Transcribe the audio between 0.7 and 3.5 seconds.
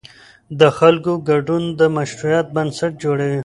خلکو ګډون د مشروعیت بنسټ جوړوي